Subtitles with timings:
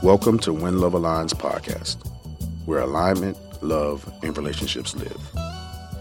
[0.00, 1.96] Welcome to When Love Aligns podcast,
[2.66, 5.20] where alignment, love, and relationships live.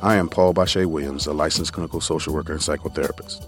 [0.04, 3.48] I am Paul Bashea Williams, a licensed clinical social worker and psychotherapist.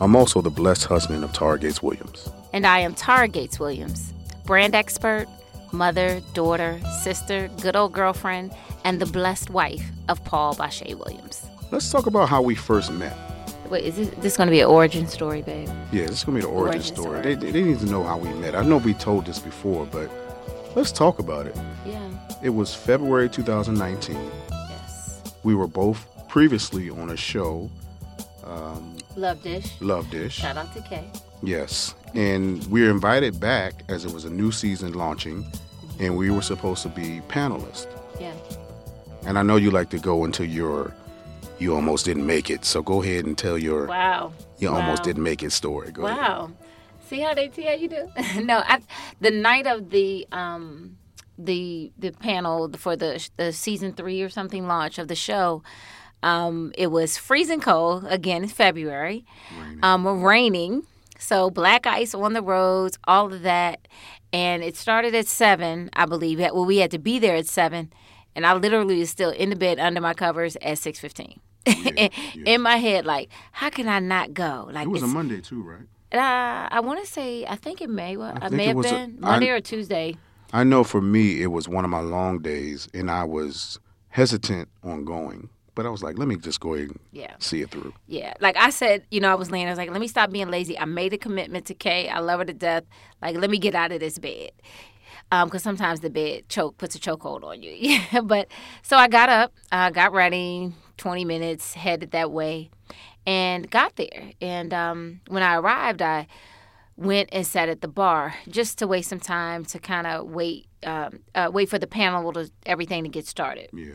[0.00, 2.30] I'm also the blessed husband of Tara Gates Williams.
[2.54, 4.14] And I am Tara Gates Williams,
[4.46, 5.26] brand expert,
[5.70, 8.52] mother, daughter, sister, good old girlfriend,
[8.84, 11.44] and the blessed wife of Paul Bashea Williams.
[11.70, 13.14] Let's talk about how we first met.
[13.70, 15.68] Wait, is this, this going to be an origin story, babe?
[15.92, 17.20] Yeah, this is going to be the origin, Origin story.
[17.20, 17.34] story.
[17.34, 18.54] They, they need to know how we met.
[18.54, 20.10] I know we told this before, but
[20.74, 21.56] let's talk about it.
[21.84, 22.08] Yeah.
[22.42, 24.16] It was February 2019.
[24.50, 25.22] Yes.
[25.42, 27.70] We were both previously on a show,
[28.44, 29.80] um, Love Dish.
[29.80, 30.34] Love Dish.
[30.36, 31.04] Shout out to Kay.
[31.42, 31.94] Yes.
[32.14, 35.44] And we were invited back as it was a new season launching,
[36.00, 37.88] and we were supposed to be panelists.
[38.20, 38.32] Yeah.
[39.26, 40.94] And I know you like to go into your
[41.58, 42.64] you almost didn't make it.
[42.64, 44.32] So go ahead and tell your Wow.
[44.58, 45.90] you almost didn't make it story.
[45.92, 46.18] Go ahead.
[46.18, 46.50] Wow.
[47.08, 48.08] See how they see how you do?
[48.42, 48.80] no, I,
[49.20, 50.96] the night of the um
[51.38, 55.62] the the panel for the the season three or something launch of the show,
[56.22, 59.24] um, it was freezing cold again in February,
[59.82, 60.84] um, raining,
[61.18, 63.86] so black ice on the roads, all of that,
[64.32, 66.40] and it started at seven, I believe.
[66.40, 67.92] Well, we had to be there at seven,
[68.34, 71.40] and I literally was still in the bed under my covers at six fifteen.
[71.66, 72.08] yeah.
[72.44, 74.68] in my head, like, how can I not go?
[74.72, 75.86] Like, It was a Monday too, right?
[76.10, 78.86] uh, I want to say I think it may well, I I may have was
[78.86, 80.16] a- been I- Monday or Tuesday.
[80.52, 84.68] I know for me it was one of my long days and I was hesitant
[84.82, 85.50] on going.
[85.74, 87.92] But I was like, let me just go ahead and Yeah, see it through.
[88.08, 88.34] yeah.
[88.40, 89.66] Like I said, you know, I was laying.
[89.68, 90.76] I was like, let me stop being lazy.
[90.76, 92.08] I made a commitment to Kay.
[92.08, 92.82] I love her to death.
[93.22, 94.50] Like, let me get out of this bed.
[95.30, 97.70] Um, because sometimes the bed choke puts a chokehold on you.
[97.78, 98.48] Yeah, but
[98.82, 102.70] so I got up, uh, got ready, twenty minutes, headed that way,
[103.26, 104.32] and got there.
[104.40, 106.26] And um, when I arrived, I
[106.96, 110.66] went and sat at the bar just to waste some time to kind of wait,
[110.82, 113.70] um, uh, wait for the panel to everything to get started.
[113.72, 113.92] Yeah.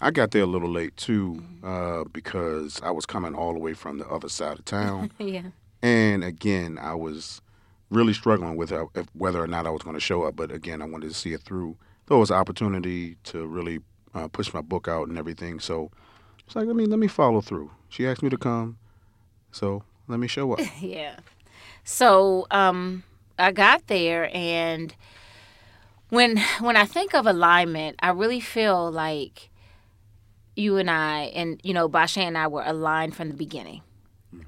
[0.00, 3.74] I got there a little late too, uh, because I was coming all the way
[3.74, 5.10] from the other side of town.
[5.18, 5.50] yeah.
[5.82, 7.42] And again, I was
[7.90, 10.36] really struggling with uh, if, whether or not I was going to show up.
[10.36, 11.76] But again, I wanted to see it through.
[12.06, 13.80] There was an opportunity to really
[14.14, 15.60] uh, push my book out and everything.
[15.60, 15.90] So
[16.48, 17.70] it's like, let me let me follow through.
[17.90, 18.78] She asked me to come,
[19.52, 20.60] so let me show up.
[20.80, 21.16] Yeah.
[21.84, 23.02] So um,
[23.38, 24.94] I got there, and
[26.08, 29.50] when when I think of alignment, I really feel like
[30.56, 33.82] you and I, and you know, Bashea and I were aligned from the beginning.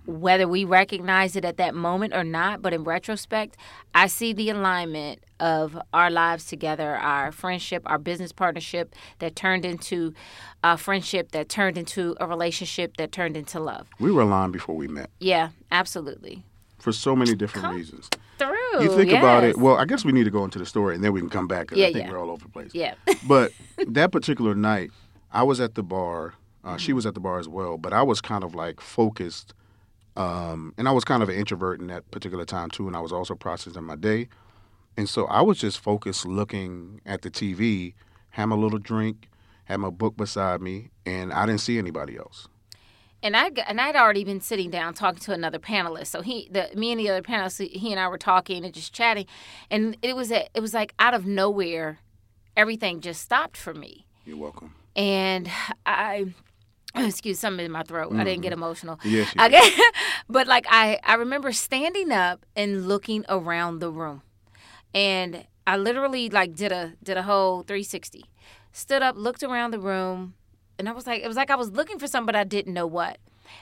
[0.07, 3.57] Whether we recognize it at that moment or not, but in retrospect,
[3.95, 9.65] I see the alignment of our lives together, our friendship, our business partnership that turned
[9.65, 10.13] into
[10.63, 13.89] a friendship, that turned into a relationship, that turned into love.
[13.99, 16.45] we were aligned before we met Yeah, absolutely.
[16.79, 18.09] for so many different reasons.
[18.39, 18.83] Through.
[18.83, 19.59] You think about it.
[19.59, 21.47] Well, I guess we need to go into the story and then we can come
[21.47, 22.13] back because Yeah, I think yeah.
[22.13, 22.71] we're all over the place.
[22.75, 22.95] Yeah.
[23.29, 23.53] but
[23.89, 24.91] that particular night,
[25.33, 26.35] I was at the bar.
[26.65, 29.55] Uh, She was at the bar as well, but I was kind of like focused,
[30.21, 32.87] um, and I was kind of an introvert in that particular time too.
[32.87, 34.29] And I was also processing my day,
[34.97, 37.95] and so I was just focused, looking at the TV,
[38.31, 39.29] had my little drink,
[39.65, 42.49] had my book beside me, and I didn't see anybody else.
[43.23, 46.09] and I and I'd already been sitting down talking to another panelist.
[46.09, 48.93] So he, the me and the other panelist, he and I were talking and just
[48.93, 49.27] chatting,
[49.71, 51.99] and it was a, it was like out of nowhere,
[52.57, 54.75] everything just stopped for me, You're welcome.
[54.97, 55.49] and
[55.87, 56.27] I.
[56.97, 58.13] Excuse something in my throat.
[58.13, 58.63] I didn't get mm-hmm.
[58.63, 58.99] emotional.
[59.05, 59.73] Yes, I get,
[60.29, 64.23] but like I, I remember standing up and looking around the room,
[64.95, 68.25] and I literally like did a did a whole 360.
[68.73, 70.35] Stood up, looked around the room,
[70.79, 72.75] and I was like, it was like I was looking for something, but I didn't
[72.75, 73.19] know what.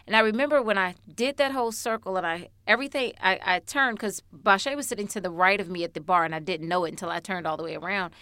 [0.06, 3.98] And I remember when I did that whole circle, and I everything I, I turned
[3.98, 6.68] because Bashea was sitting to the right of me at the bar, and I didn't
[6.68, 8.14] know it until I turned all the way around,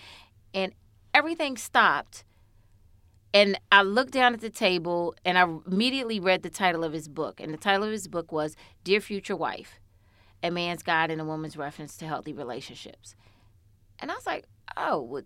[0.55, 0.73] and
[1.15, 2.25] everything stopped.
[3.37, 7.07] And I looked down at the table and I immediately read the title of his
[7.07, 7.39] book.
[7.39, 9.79] And the title of his book was Dear Future Wife
[10.43, 13.15] A Man's Guide and a Woman's Reference to Healthy Relationships.
[13.99, 15.23] And I was like, oh, well,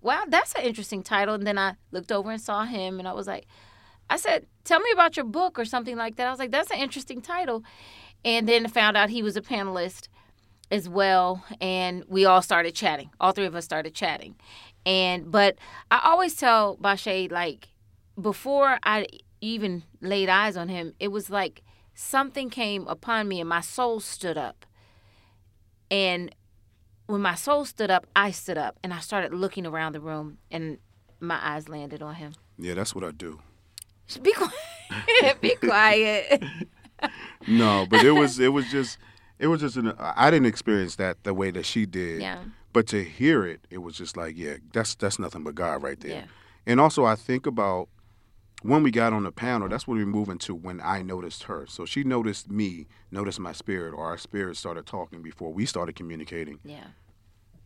[0.00, 1.34] wow, that's an interesting title.
[1.34, 3.46] And then I looked over and saw him and I was like,
[4.08, 6.72] I said, "Tell me about your book or something like that." I was like, "That's
[6.72, 7.62] an interesting title,"
[8.24, 10.08] and then found out he was a panelist
[10.68, 13.10] as well, and we all started chatting.
[13.20, 14.34] All three of us started chatting,
[14.86, 15.56] and but
[15.90, 17.68] I always tell Bashea like
[18.20, 19.06] before I
[19.40, 21.62] even laid eyes on him, it was like
[21.94, 24.66] something came upon me and my soul stood up.
[25.90, 26.34] And
[27.06, 30.38] when my soul stood up, I stood up and I started looking around the room
[30.50, 30.78] and
[31.18, 32.34] my eyes landed on him.
[32.58, 33.40] Yeah, that's what I do.
[34.22, 35.40] Be quiet.
[35.40, 36.44] Be quiet.
[37.46, 38.98] no, but it was it was just
[39.38, 42.20] it was just an I didn't experience that the way that she did.
[42.20, 42.42] Yeah.
[42.72, 45.98] But to hear it, it was just like, yeah, that's that's nothing but God right
[45.98, 46.10] there.
[46.10, 46.24] Yeah.
[46.66, 47.88] And also I think about
[48.62, 51.66] when we got on the panel, that's what we move into when I noticed her.
[51.66, 55.96] So she noticed me, noticed my spirit, or our spirit started talking before we started
[55.96, 56.58] communicating.
[56.64, 56.88] Yeah.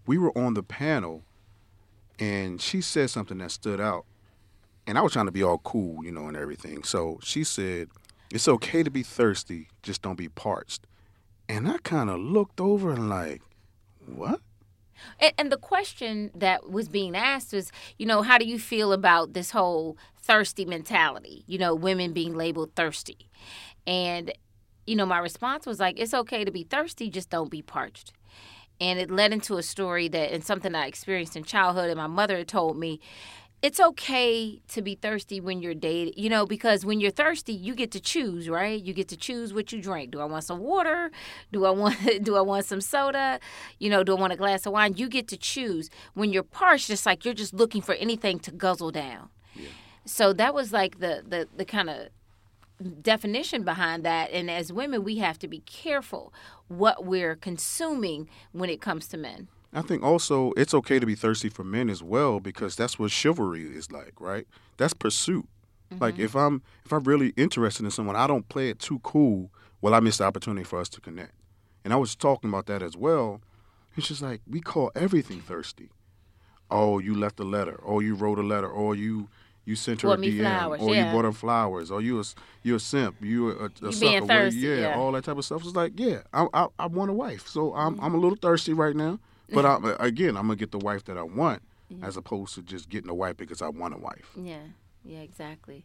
[0.06, 1.25] We were on the panel
[2.19, 4.05] and she said something that stood out.
[4.87, 6.85] And I was trying to be all cool, you know, and everything.
[6.85, 7.89] So she said,
[8.31, 10.87] It's okay to be thirsty, just don't be parched.
[11.49, 13.43] And I kind of looked over and like,
[14.07, 14.41] What?
[15.21, 18.93] And, and, the question that was being asked was, you know, how do you feel
[18.93, 21.45] about this whole thirsty mentality?
[21.47, 23.31] You know, women being labeled thirsty.
[23.87, 24.33] And,
[24.87, 28.12] you know, my response was like, it's okay to be thirsty, just don't be parched.
[28.81, 32.09] And it led into a story that, and something I experienced in childhood, and my
[32.09, 33.00] mother had told me,
[33.64, 37.75] it's okay to be thirsty when you're dating, you know, because when you're thirsty, you
[37.75, 38.84] get to choose, right?
[38.84, 40.11] You get to choose what you drink.
[40.11, 41.11] Do I want some water?
[41.50, 43.40] Do I want do I want some soda?
[43.78, 44.99] You know, do I want a glass of wine?
[44.99, 45.88] You get to choose.
[46.12, 49.31] When you're parched, it's like you're just looking for anything to guzzle down.
[49.55, 49.69] Yeah.
[50.05, 52.08] So that was like the the the kind of
[53.00, 56.34] definition behind that and as women we have to be careful
[56.66, 59.49] what we're consuming when it comes to men.
[59.75, 63.11] I think also it's okay to be thirsty for men as well because that's what
[63.11, 64.47] chivalry is like, right?
[64.76, 65.49] That's pursuit.
[65.93, 66.03] Mm-hmm.
[66.03, 69.50] Like if I'm if I'm really interested in someone, I don't play it too cool.
[69.81, 71.35] Well, I miss the opportunity for us to connect.
[71.85, 73.41] And I was talking about that as well.
[73.97, 75.91] It's just like we call everything thirsty.
[76.71, 77.79] Oh, you left a letter.
[77.85, 78.69] Oh, you wrote a letter.
[78.69, 79.29] Or you
[79.65, 80.41] you sent her bought a DM.
[80.41, 81.06] Flowers, or yeah.
[81.06, 81.91] you bought her flowers.
[81.91, 82.25] Or you a
[82.62, 83.17] you a simp.
[83.21, 84.00] You a, a you sucker.
[84.00, 85.65] Being thirsty, yeah, yeah, all that type of stuff.
[85.65, 88.05] It's like yeah, I I, I want a wife, so I'm mm-hmm.
[88.05, 89.19] I'm a little thirsty right now.
[89.52, 89.64] But
[90.00, 92.06] I, again, I'm gonna get the wife that I want, yeah.
[92.06, 94.31] as opposed to just getting a wife because I want a wife.
[94.37, 94.62] Yeah,
[95.05, 95.85] yeah, exactly.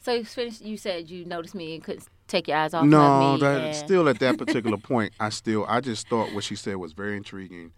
[0.00, 0.62] So you finished.
[0.62, 3.26] You said you noticed me and couldn't take your eyes off no, of me.
[3.26, 3.76] No, that and...
[3.76, 7.16] still at that particular point, I still I just thought what she said was very
[7.16, 7.72] intriguing.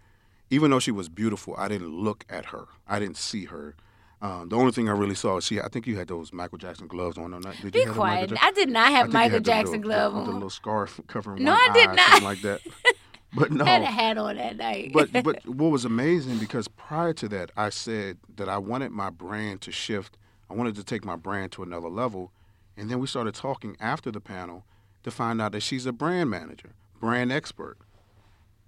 [0.49, 2.65] Even though she was beautiful, I didn't look at her.
[2.87, 3.75] I didn't see her.
[4.21, 5.59] Um, the only thing I really saw she.
[5.59, 7.33] I think you had those Michael Jackson gloves on.
[7.33, 7.55] Or not?
[7.55, 8.31] Did you Be quiet.
[8.41, 10.25] I did not have Michael Jackson gloves on.
[10.25, 12.09] The little scarf covering no, I did eye, not.
[12.09, 12.61] something like that.
[13.35, 14.91] But no, had a hat on that night.
[14.93, 19.09] but but what was amazing because prior to that, I said that I wanted my
[19.09, 20.17] brand to shift.
[20.49, 22.31] I wanted to take my brand to another level,
[22.77, 24.65] and then we started talking after the panel
[25.03, 27.77] to find out that she's a brand manager, brand expert.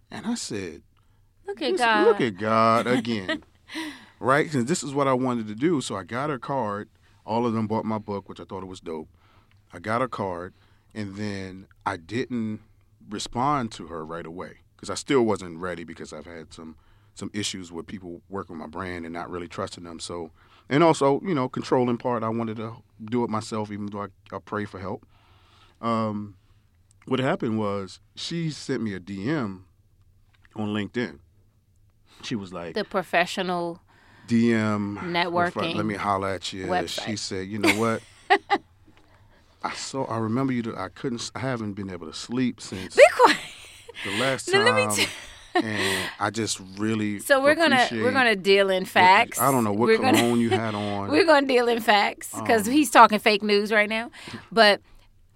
[0.10, 0.82] And I said,
[1.46, 2.08] "Look at God!
[2.08, 3.44] Look at God again,
[4.20, 4.46] right?
[4.46, 5.82] Because this is what I wanted to do.
[5.82, 6.90] So I got her card.
[7.26, 9.10] All of them bought my book, which I thought it was dope.
[9.74, 10.54] I got her card,
[10.94, 12.62] and then I didn't
[13.10, 16.76] respond to her right away because I still wasn't ready because I've had some
[17.14, 20.00] some issues with people working my brand and not really trusting them.
[20.00, 20.32] So,
[20.70, 24.08] and also, you know, controlling part, I wanted to do it myself, even though I,
[24.36, 25.06] I pray for help.
[25.80, 26.36] Um,
[27.06, 29.62] what happened was she sent me a DM
[30.56, 31.20] on LinkedIn.
[32.22, 33.82] She was like the professional
[34.28, 35.76] DM networking.
[35.76, 36.66] Let me holler at you.
[36.66, 37.06] Website.
[37.06, 38.02] She said, "You know what?
[39.66, 40.06] I saw.
[40.06, 40.74] I remember you.
[40.78, 41.32] I couldn't.
[41.36, 43.38] I haven't been able to sleep since Be quiet.
[44.04, 44.64] the last time.
[44.66, 45.08] let me t-
[45.56, 47.20] and I just really.
[47.20, 49.40] So we're gonna we're gonna deal in what- facts.
[49.40, 51.10] I don't know what we're cologne gonna, you had on.
[51.10, 54.12] We're gonna deal in facts because Um, he's talking fake news right now.
[54.52, 54.82] But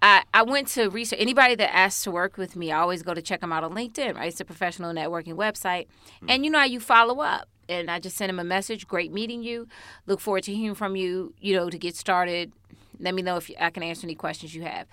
[0.02, 1.20] I, I went to research.
[1.20, 3.74] Anybody that asks to work with me, I always go to check them out on
[3.74, 4.16] LinkedIn.
[4.16, 5.88] Right, it's a professional networking website,
[6.22, 6.30] Hmm.
[6.30, 7.48] and you know how you follow up.
[7.68, 8.88] And I just sent him a message.
[8.88, 9.68] Great meeting you.
[10.08, 11.34] Look forward to hearing from you.
[11.40, 12.52] You know, to get started.
[13.00, 14.88] Let me know if I can answer any questions you have.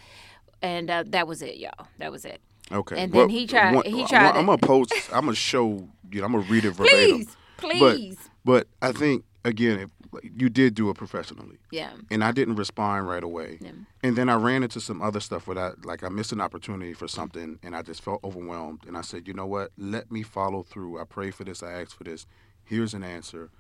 [0.63, 1.89] And uh, that was it, y'all.
[1.99, 2.41] That was it.
[2.73, 2.99] Okay.
[3.03, 4.93] And then he tried- he tried I'm, gonna post.
[5.13, 5.89] I'm gonna show.
[6.11, 7.27] You know, I'm gonna read it verbatim.
[7.57, 8.19] Please, please.
[8.45, 9.91] But I think again, if,
[10.23, 11.91] you did do it professionally, yeah.
[12.11, 13.59] and I didn't respond right away.
[13.61, 13.71] Yeah.
[14.03, 16.95] And then I ran into some other stuff where I like I missed an opportunity
[16.95, 18.81] for something, and I just felt overwhelmed.
[18.87, 19.73] And I said, you know what?
[19.77, 21.01] Let me follow through.
[21.01, 21.63] I prayed for this.
[21.63, 22.27] I asked for this.
[22.65, 23.51] Here's an answer.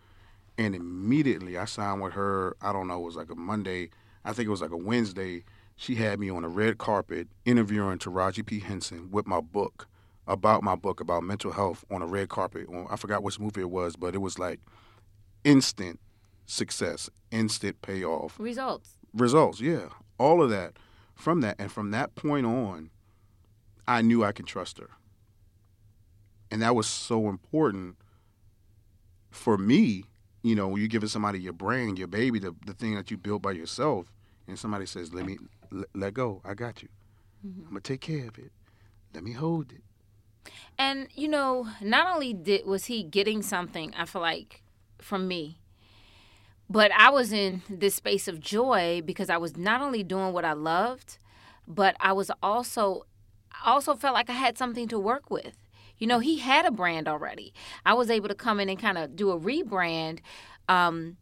[0.59, 2.57] And immediately I signed with her.
[2.62, 2.99] I don't know.
[3.00, 3.91] It was like a Monday.
[4.26, 5.45] I think it was like a Wednesday.
[5.76, 9.87] She had me on a red carpet interviewing Taraji P Henson with my book
[10.26, 12.66] about my book about mental health on a red carpet.
[12.90, 14.59] I forgot which movie it was, but it was like
[15.45, 16.00] instant
[16.47, 18.99] success, instant payoff Results.
[19.14, 19.61] results.
[19.61, 20.78] Yeah, all of that
[21.14, 22.90] from that, and from that point on,
[23.87, 24.90] I knew I could trust her,
[26.50, 27.97] and that was so important
[29.30, 30.04] for me.
[30.42, 33.42] You know, you're giving somebody your brain, your baby, the the thing that you built
[33.42, 34.12] by yourself,
[34.47, 35.38] and somebody says, "Let me
[35.71, 36.41] let, let go.
[36.45, 36.88] I got you.
[37.45, 38.53] I'm gonna take care of it.
[39.15, 39.83] Let me hold it."
[40.79, 44.62] And you know, not only did was he getting something, I feel like
[44.99, 45.59] from me,
[46.69, 50.45] but I was in this space of joy because I was not only doing what
[50.45, 51.19] I loved,
[51.67, 53.07] but I was also
[53.65, 55.57] I also felt like I had something to work with.
[55.99, 57.55] You know, he had a brand already.
[57.85, 60.19] I was able to come in and kind of do a rebrand.
[60.69, 61.17] Um,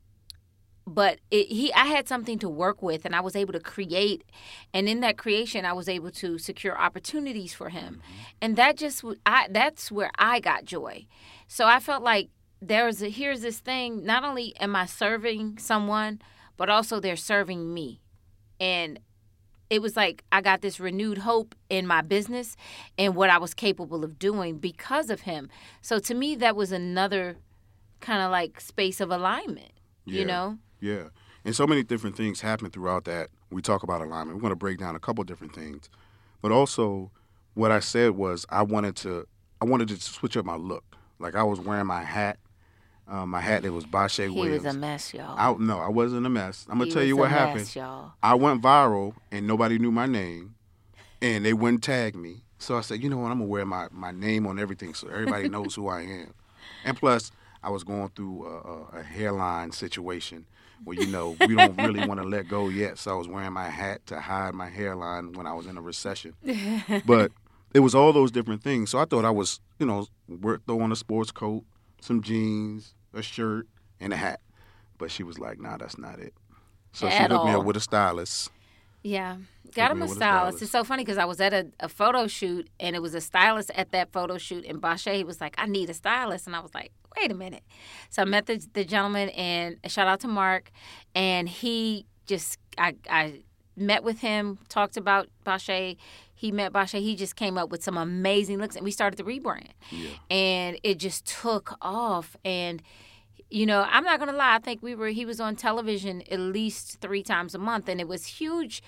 [0.87, 4.25] but it, he I had something to work with and I was able to create
[4.73, 7.95] and in that creation I was able to secure opportunities for him.
[7.95, 8.21] Mm-hmm.
[8.43, 11.07] And that just I that's where I got joy.
[11.49, 12.29] So I felt like
[12.61, 16.21] there's a, here's this thing not only am I serving someone
[16.57, 18.01] but also they're serving me.
[18.61, 19.01] And
[19.71, 22.57] it was like I got this renewed hope in my business
[22.99, 25.49] and what I was capable of doing because of him.
[25.81, 27.39] So to me that was another
[28.01, 29.73] kind of like space of alignment
[30.07, 31.05] you know Yeah.
[31.47, 33.29] And so many different things happen throughout that.
[33.51, 34.37] We talk about alignment.
[34.37, 35.89] We're going to break down a couple different things.
[36.43, 37.11] But also
[37.55, 39.27] what I said was I wanted to
[39.61, 40.85] I wanted to switch up my look.
[41.19, 42.39] Like I was wearing my hat.
[43.07, 44.65] Um, my hat that was Bashea He Williams.
[44.65, 45.35] was a mess, y'all.
[45.39, 46.67] I, no, I wasn't a mess.
[46.69, 47.61] I'm gonna He tell you was what a happened.
[47.61, 48.13] mess, y'all.
[48.23, 50.55] I went viral and nobody knew my name,
[51.23, 52.45] and they wouldn't tag me.
[52.59, 53.31] So I said, you know what?
[53.31, 56.33] I'm gonna wear my, my name on everything so everybody knows who I am.
[56.85, 57.31] And plus,
[57.63, 60.47] I was going through a, a, a hairline situation
[60.83, 62.99] where you know we don't really want to let go yet.
[62.99, 65.83] So I was wearing my hat to hide my hairline when I was in a
[65.83, 66.35] recession.
[67.07, 67.33] but
[67.73, 68.91] it was all those different things.
[68.91, 71.65] So I thought I was, you know, wear, throw on a sports coat,
[72.01, 73.67] some jeans, a shirt,
[74.01, 74.41] and a hat.
[74.99, 76.35] But she was like, "Nah, that's not it."
[76.93, 78.51] So she At hooked me up with a stylist.
[79.05, 79.37] Yeah.
[79.75, 80.17] Got him a stylist.
[80.17, 80.63] stylist.
[80.63, 83.21] It's so funny because I was at a, a photo shoot and it was a
[83.21, 86.47] stylist at that photo shoot and Bashea was like, I need a stylist.
[86.47, 87.63] And I was like, wait a minute.
[88.09, 90.71] So I met the, the gentleman and shout out to Mark.
[91.15, 93.43] And he just, I, I
[93.77, 95.97] met with him, talked about Bashea.
[96.35, 97.01] He met Bashea.
[97.01, 99.71] He just came up with some amazing looks and we started the rebrand.
[99.91, 100.11] Yeah.
[100.31, 102.37] And it just took off.
[102.45, 102.83] And
[103.55, 104.57] you know, I'm not gonna lie.
[104.57, 108.01] I think we were he was on television at least three times a month, and
[108.01, 108.83] it was huge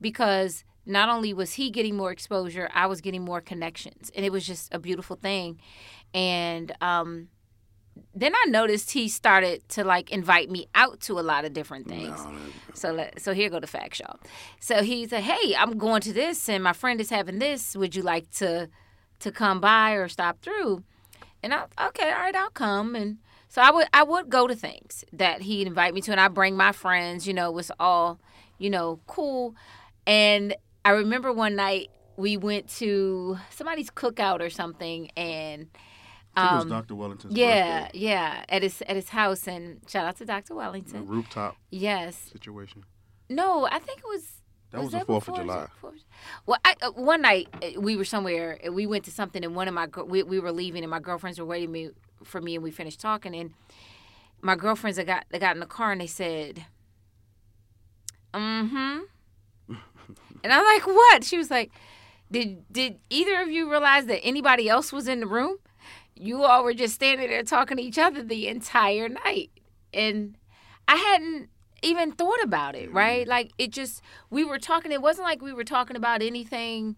[0.00, 4.30] because not only was he getting more exposure, I was getting more connections, and it
[4.30, 5.60] was just a beautiful thing.
[6.14, 7.30] And um,
[8.14, 11.88] then I noticed he started to like invite me out to a lot of different
[11.88, 12.24] things.
[12.24, 12.38] No,
[12.74, 14.20] So let, so here go the fact y'all.
[14.60, 17.74] So he said, "Hey, I'm going to this, and my friend is having this.
[17.74, 18.68] Would you like to
[19.18, 20.84] to come by or stop through?"
[21.42, 22.94] And I, okay, all right, I'll come.
[22.94, 23.18] And
[23.52, 26.28] so I would I would go to things that he'd invite me to, and I
[26.28, 27.26] bring my friends.
[27.28, 28.18] You know, it was all
[28.58, 29.54] you know cool.
[30.06, 30.54] And
[30.86, 35.68] I remember one night we went to somebody's cookout or something, and
[36.34, 36.94] I think it was Um, Dr.
[36.94, 37.98] Wellington's yeah, birthday.
[37.98, 39.46] yeah, at his at his house.
[39.46, 40.48] And shout out to Dr.
[40.48, 41.06] The Wellington.
[41.06, 42.84] rooftop Yes, situation.
[43.28, 44.38] no, I think it was.
[44.70, 45.36] That was the 4th of?
[45.36, 45.66] July.
[46.46, 48.58] Well, I, uh, one night uh, we were somewhere.
[48.72, 51.38] We went to something, and one of my we, we were leaving, and my girlfriends
[51.38, 51.90] were waiting me
[52.24, 53.34] for me, and we finished talking.
[53.34, 53.54] And
[54.40, 56.66] my girlfriends that got they got in the car, and they said,
[58.34, 59.00] "Mm-hmm."
[60.44, 61.70] and I'm like, "What?" She was like,
[62.30, 65.58] "Did did either of you realize that anybody else was in the room?
[66.14, 69.50] You all were just standing there talking to each other the entire night."
[69.94, 70.36] And
[70.88, 71.48] I hadn't
[71.82, 73.26] even thought about it, right?
[73.26, 74.92] Like it just we were talking.
[74.92, 76.96] It wasn't like we were talking about anything,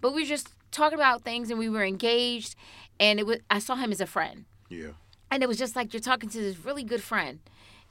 [0.00, 2.54] but we were just talking about things, and we were engaged.
[3.00, 4.90] And it was I saw him as a friend, Yeah.
[5.30, 7.38] and it was just like you're talking to this really good friend,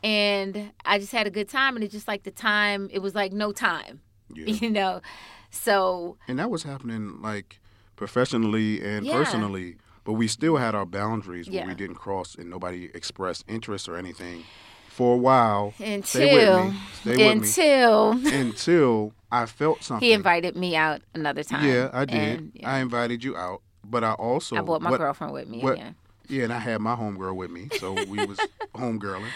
[0.04, 1.76] and I just had a good time.
[1.76, 4.02] And it's just like the time, it was like no time,
[4.34, 4.46] Yeah.
[4.46, 5.02] you know.
[5.52, 7.60] So and that was happening like
[7.96, 9.14] professionally and Yeah.
[9.14, 9.78] personally.
[10.04, 11.68] But we still had our boundaries where Yeah.
[11.68, 14.44] we didn't cross and nobody expressed interest or anything
[14.88, 15.74] for a while.
[15.80, 16.80] until Stay with me.
[17.02, 17.28] Stay with me.
[17.32, 20.06] until Until I felt something.
[20.06, 21.66] he invited me out another time.
[21.68, 22.16] Yeah, I did.
[22.40, 25.48] And, yeah, I invited you out, but I also I brought my what- girlfriend with
[25.50, 25.60] me.
[25.62, 25.92] what- yeah.
[26.30, 28.40] Yeah, and I had my homegirl with me, so we was
[28.76, 29.30] homegirling.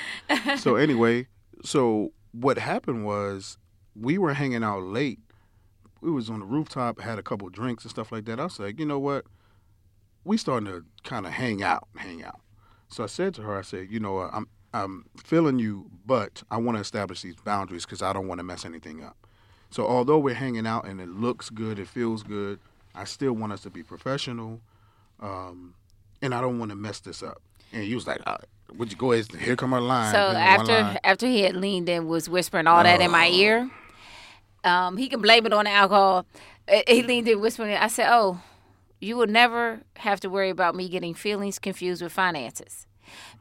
[0.58, 1.28] So anyway,
[1.64, 3.58] so what happened was
[3.96, 5.20] we were hanging out late.
[6.02, 8.40] We was on the rooftop, had a couple drinks and stuff like that.
[8.40, 9.26] I was like, you know what?
[10.24, 12.40] We starting to kind of hang out, hang out.
[12.88, 14.20] So I said to her, I said, you know.
[14.20, 18.40] I'm I'm feeling you, but I want to establish these boundaries because I don't want
[18.40, 19.18] to mess anything up.
[19.72, 22.60] So although we're hanging out and it looks good, it feels good,
[22.96, 24.62] I still want us to be professional,
[25.20, 25.76] um,
[26.22, 27.42] and I don't want to mess this up.
[27.72, 28.44] And he was like, right.
[28.78, 29.28] Would you go ahead?
[29.40, 30.12] Here come our line.
[30.14, 31.00] So after line.
[31.04, 33.32] after he had leaned in, was whispering all that in my Oh.
[33.34, 33.70] ear.
[34.64, 36.26] Um, he can blame it on the alcohol.
[36.68, 37.76] Uh, He leaned in, whispering.
[37.76, 38.40] I said, "Oh,
[39.00, 42.86] you will never have to worry about me getting feelings confused with finances."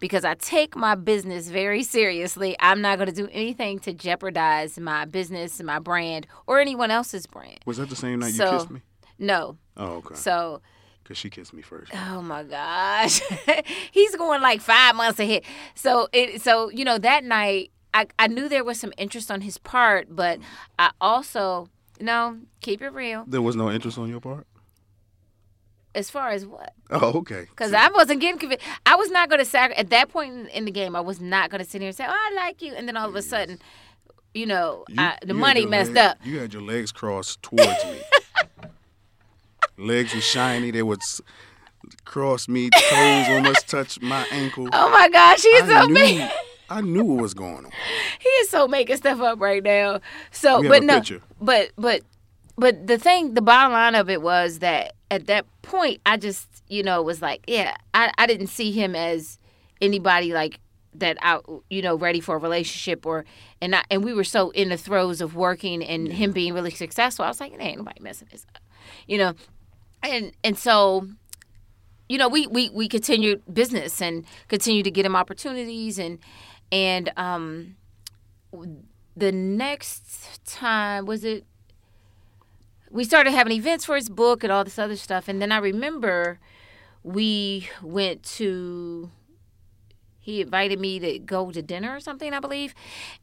[0.00, 2.56] Because I take my business very seriously.
[2.58, 7.26] I'm not going to do anything to jeopardize my business, my brand, or anyone else's
[7.26, 7.58] brand.
[7.66, 8.80] was that the same night you kissed me?
[9.18, 9.58] No.
[9.76, 10.14] Oh, okay.
[10.14, 10.62] So
[11.08, 11.90] Because she kissed me first.
[11.94, 13.22] Oh my gosh,
[13.92, 15.42] he's going like five months ahead.
[15.74, 19.40] So it, so you know that night, I I knew there was some interest on
[19.40, 20.38] his part, but
[20.78, 24.46] I also no keep it real There was no interest on your part.
[25.94, 27.46] as far as what Oh, okay.
[27.48, 28.64] because I wasn't getting convinced.
[28.86, 30.94] I was not going to sac at that point in, in the game.
[30.94, 32.96] I was not going to sit here and say, "Oh, I like you," and then
[32.98, 33.58] all of a sudden,
[34.34, 36.18] you know, You- I, the you money messed leg- up.
[36.22, 37.98] You had your legs crossed towards me.
[39.78, 40.70] legs were shiny.
[40.70, 41.00] They would
[42.04, 42.70] cross me.
[42.70, 44.68] Toes almost touched my ankle.
[44.72, 46.28] Oh my gosh, he's I so knew.
[46.70, 47.70] I knew what was going on.
[48.18, 50.00] he is so making stuff up right now.
[50.30, 51.22] So, but no, picture.
[51.40, 52.02] but but
[52.56, 56.46] but the thing, the bottom line of it was that at that point, I just
[56.68, 59.38] you know was like, yeah, I I didn't see him as
[59.80, 60.60] anybody like
[60.94, 63.24] that out you know ready for a relationship or
[63.60, 66.70] and I, and we were so in the throes of working and him being really
[66.70, 67.24] successful.
[67.24, 68.62] I was like, ain't nobody messing this up,
[69.06, 69.34] you know,
[70.02, 71.08] and and so
[72.08, 76.18] you know, we we we continued business and continued to get him opportunities and
[76.72, 77.76] and um
[79.16, 81.44] the next time was it
[82.90, 85.58] we started having events for his book and all this other stuff and then I
[85.58, 86.38] remember
[87.02, 89.10] we went to
[90.28, 92.74] he invited me to go to dinner or something, I believe.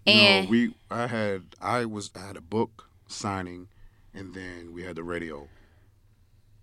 [0.08, 0.74] And no, we.
[0.90, 1.44] I had.
[1.62, 2.10] I was.
[2.16, 3.68] I had a book signing,
[4.12, 5.48] and then we had the radio.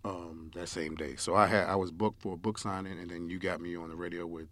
[0.04, 1.14] Um, that same day.
[1.16, 1.68] So I had.
[1.68, 4.26] I was booked for a book signing, and then you got me on the radio
[4.26, 4.49] with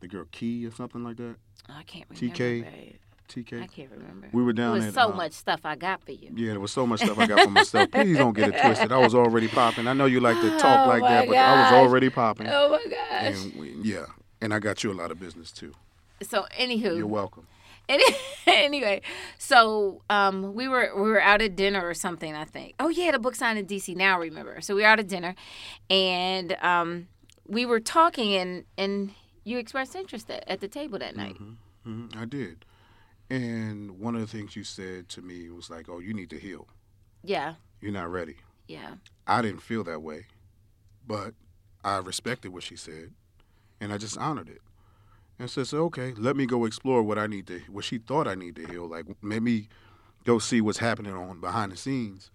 [0.00, 1.36] the girl Key or something like that.
[1.68, 2.36] I can't remember.
[2.36, 2.62] TK?
[2.62, 2.96] babe.
[3.28, 3.62] TK.
[3.62, 4.28] I can't remember.
[4.32, 6.32] We were down was at, so uh, much stuff I got for you.
[6.34, 7.90] Yeah, there was so much stuff I got for myself.
[7.92, 8.90] Please don't get it twisted.
[8.90, 9.86] I was already popping.
[9.86, 12.48] I know you like to talk Oh like that, but I was already popping.
[12.48, 13.44] Oh my gosh.
[13.44, 14.06] And we, yeah,
[14.40, 15.74] and I got you a lot of business too.
[16.22, 17.46] So anywho, You're welcome.
[17.94, 18.04] Any-
[18.46, 19.00] anyway,
[19.38, 22.34] so um, we were we were out at dinner or something.
[22.34, 22.74] I think.
[22.78, 23.96] Oh yeah, the book sign in DC.
[23.96, 24.60] Now I remember.
[24.60, 25.34] So we were out at dinner,
[25.88, 27.08] and um,
[27.46, 29.12] we were talking, and and
[29.44, 31.36] you expressed interest at, at the table that night.
[31.84, 32.64] hmm I did.
[33.30, 36.38] And one of the things you said to me was like, "Oh, you need to
[36.38, 36.66] heal.
[37.22, 38.36] Yeah, You're not ready."
[38.68, 38.94] yeah,
[39.26, 40.26] I didn't feel that way,
[41.06, 41.32] but
[41.84, 43.12] I respected what she said,
[43.80, 44.60] and I just honored it.
[45.38, 48.26] And said, so, "Okay, let me go explore what I need to, what she thought
[48.26, 48.88] I need to heal.
[48.88, 49.68] Like, let me
[50.24, 52.30] go see what's happening on behind the scenes,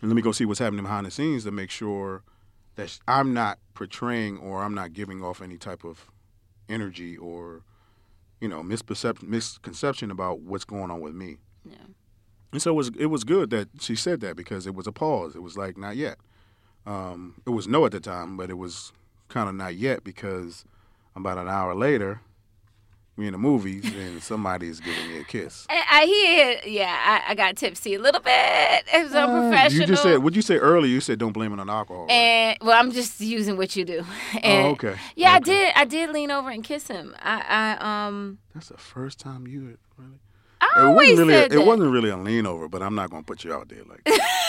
[0.00, 2.22] and let me go see what's happening behind the scenes to make sure
[2.74, 6.10] that I'm not portraying or I'm not giving off any type of
[6.68, 7.62] energy or,
[8.40, 11.76] you know, misperception, misconception about what's going on with me." yeah.
[12.52, 14.92] And so it was it was good that she said that because it was a
[14.92, 15.36] pause.
[15.36, 16.16] It was like not yet.
[16.86, 18.92] Um, it was no at the time, but it was
[19.28, 20.64] kind of not yet because
[21.16, 22.20] about an hour later,
[23.16, 25.66] we in the movies and somebody's giving me a kiss.
[25.70, 26.60] I, I hear.
[26.70, 28.84] Yeah, I, I got tipsy a little bit.
[28.92, 29.80] It was Uh, unprofessional.
[29.80, 30.90] You just said what you said earlier.
[30.92, 32.02] You said don't blame it on alcohol.
[32.06, 32.12] right?
[32.12, 34.04] And well, I'm just using what you do.
[34.42, 34.96] And, oh, okay.
[35.14, 35.72] Yeah, I did.
[35.74, 37.14] I did lean over and kiss him.
[37.22, 40.20] I, I um, That's the first time you really.
[40.60, 41.32] I It always wasn't really.
[41.40, 41.62] said A, that.
[41.62, 44.04] it wasn't really a lean over, but I'm not gonna put you out there like.
[44.04, 44.42] that.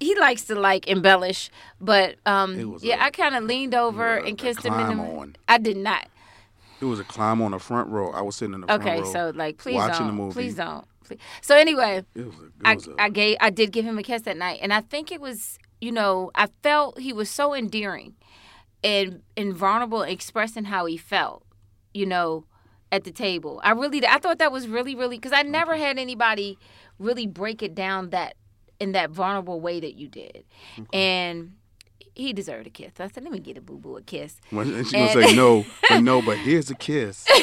[0.00, 4.26] he likes to like embellish, but um, yeah, a- I kind of leaned over a-
[4.26, 4.74] and kissed him.
[4.74, 5.36] In the, on.
[5.46, 6.08] I did not.
[6.80, 8.10] It was a climb on the front row.
[8.12, 8.92] I was sitting in the front row.
[8.92, 10.32] Okay, so like, please watching don't, the movie.
[10.32, 10.84] please don't.
[11.04, 11.18] Please.
[11.42, 12.44] So anyway, It was a.
[12.44, 14.80] It I, was I gave, I did give him a kiss that night, and I
[14.82, 18.14] think it was, you know, I felt he was so endearing
[18.84, 21.44] and and vulnerable, expressing how he felt,
[21.94, 22.44] you know,
[22.92, 23.60] at the table.
[23.64, 26.58] I really, I thought that was really, really, because I never had anybody
[26.98, 28.34] really break it down that
[28.80, 30.44] in that vulnerable way that you did,
[30.92, 31.52] and
[32.14, 32.92] he deserved a kiss.
[32.96, 35.34] So I said, let me get a boo boo a kiss, And she gonna say
[35.34, 37.26] no, but no, but here's a kiss.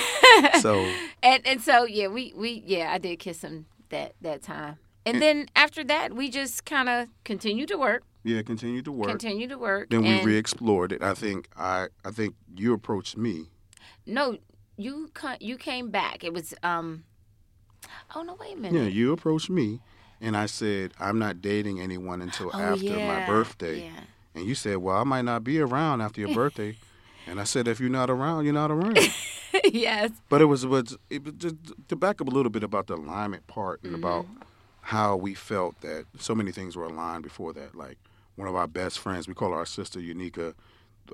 [0.59, 0.85] So
[1.23, 5.21] and and so yeah, we we yeah, I did kiss him that that time, and
[5.21, 8.03] then after that, we just kind of continued to work.
[8.25, 9.07] yeah, continue to work.
[9.07, 9.91] continue to work.
[9.91, 11.01] Then we and re-explored it.
[11.01, 13.45] I think I I think you approached me.
[14.05, 14.37] no,
[14.75, 16.25] you you came back.
[16.25, 17.05] It was um.
[18.13, 18.35] Oh no!
[18.37, 18.81] Wait a minute.
[18.81, 19.79] Yeah, you approached me,
[20.21, 23.83] and I said I'm not dating anyone until oh, after yeah, my birthday.
[23.85, 23.99] Yeah.
[24.35, 26.75] And you said, well, I might not be around after your birthday.
[27.27, 28.97] and I said, if you're not around, you're not around.
[29.71, 30.11] yes.
[30.29, 31.55] But it was, was it just
[31.87, 34.41] to back up a little bit about the alignment part and about Mm-hmm.
[34.81, 37.75] how we felt that so many things were aligned before that.
[37.75, 37.97] Like
[38.35, 40.53] one of our best friends, we call her our sister Unica.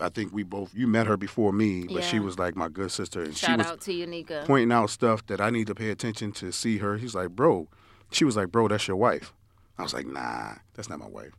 [0.01, 2.91] I think we both you met her before me, but she was like my good
[2.91, 4.43] sister, and she Shout was out to Unica.
[4.47, 6.97] pointing out stuff that I need to pay attention to see her.
[6.97, 7.67] He's like, bro,
[8.11, 9.33] she was like, bro, that's your wife.
[9.77, 11.31] I was like, nah, that's not my wife.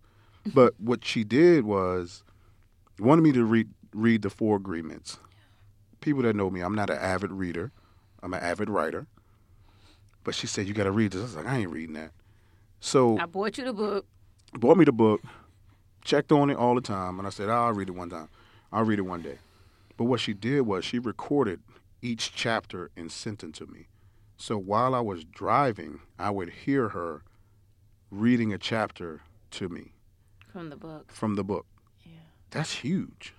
[0.54, 2.24] But what she did was
[2.98, 5.18] wanted me to read read the four agreements.
[6.00, 7.70] People that know me, I'm not an avid reader.
[8.22, 9.06] I'm an avid writer.
[10.24, 11.20] But she said, you got to read this.
[11.20, 12.12] I was like, I ain't reading that.
[12.80, 14.06] So I bought you the book.
[14.54, 15.20] bought me the book,
[16.04, 18.28] checked on it all the time, and I said, I'll read it one time.
[18.72, 19.38] I'll read it one day.
[19.96, 21.61] But what she did was she recorded
[22.00, 23.87] each chapter and sent it to me.
[24.37, 27.23] So while I was driving, I would hear her
[28.11, 29.92] reading a chapter to me
[30.53, 31.11] From the book.
[31.12, 31.66] from the book.
[32.05, 32.12] Yeah.
[32.51, 33.35] That's huge.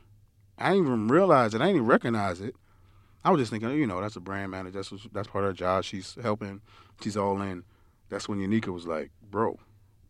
[0.58, 1.62] I didn't even realize it.
[1.62, 2.56] I didn't even recognize it.
[3.26, 4.82] I was just thinking, oh, you know, that's a brand manager.
[4.82, 5.84] That's that's part of her job.
[5.84, 6.62] She's helping.
[7.02, 7.64] She's all in.
[8.10, 9.60] That's when Unica was like, "Bro,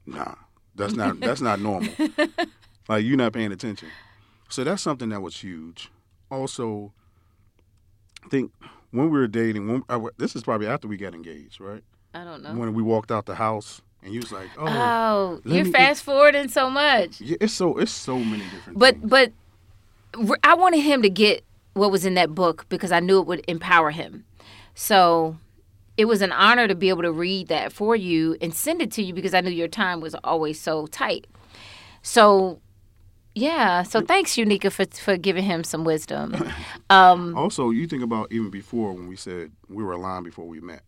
[0.05, 0.33] nah,
[0.75, 1.93] that's not that's not normal.
[2.89, 3.87] like you're not paying attention."
[4.49, 5.91] So that's something that was huge.
[6.31, 6.91] Also,
[8.25, 8.51] I think
[8.93, 11.83] when we were dating, when I, this is probably after we got engaged, right?
[12.13, 12.53] I don't know.
[12.53, 16.03] When we walked out the house, and you was like, "Oh, Oh, you're me- fast
[16.03, 17.19] forwarding so much.
[17.19, 19.09] yeah, it's so it's so many different." But things.
[19.09, 19.31] but
[20.43, 23.43] I wanted him to get what was in that book because I knew it would
[23.47, 24.25] empower him.
[24.75, 25.37] So
[25.97, 28.91] it was an honor to be able to read that for you and send it
[28.91, 31.25] to you because I knew your time was always so tight.
[32.03, 32.59] So
[33.35, 36.33] yeah, so thanks Unica for for giving him some wisdom.
[36.89, 40.59] Um Also, you think about even before when we said we were aligned before we
[40.59, 40.81] met.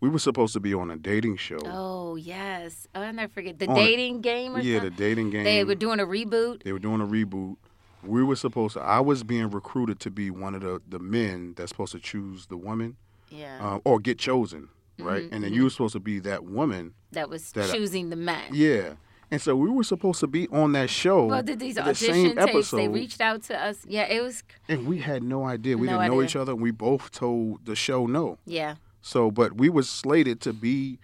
[0.00, 1.58] We were supposed to be on a dating show.
[1.66, 2.86] oh yes.
[2.94, 5.44] Oh, I'll never forget the On a- dating game or yeah, the dating game.
[5.44, 6.62] They were doing a reboot.
[6.62, 7.56] They were doing a reboot.
[8.02, 8.80] We were supposed to.
[8.80, 12.46] I was being recruited to be one of the the men that's supposed to choose
[12.46, 12.96] the woman,
[13.28, 13.58] Yeah.
[13.60, 15.24] uh, or get chosen, right?
[15.24, 16.94] Mm-hmm, And then you were supposed to be that woman.
[17.12, 18.48] that was that I- choosing the man.
[18.54, 18.94] Yeah.
[19.32, 21.26] And so we were supposed to be on that show.
[21.26, 22.38] Well, did these the audition tapes?
[22.38, 23.84] episode, They reached out to us.
[23.86, 24.42] Yeah, it was.
[24.68, 25.76] and we had no idea.
[25.78, 26.24] We No didn't know idea.
[26.26, 26.54] each other.
[26.56, 28.38] We both told the show no.
[28.44, 30.98] Yeah, So, but we was slated to be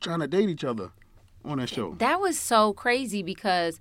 [0.00, 0.90] trying to date each other
[1.44, 1.94] on that show.
[1.98, 3.78] that was so crazy because